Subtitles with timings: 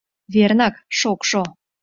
[0.33, 1.41] —Вернак, шокшо.